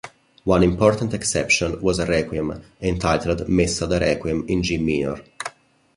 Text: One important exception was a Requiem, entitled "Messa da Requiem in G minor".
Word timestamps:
One 0.45 0.63
important 0.63 1.13
exception 1.13 1.79
was 1.79 1.99
a 1.99 2.07
Requiem, 2.07 2.59
entitled 2.81 3.47
"Messa 3.47 3.85
da 3.85 3.99
Requiem 3.99 4.43
in 4.47 4.63
G 4.63 4.79
minor". 4.79 5.21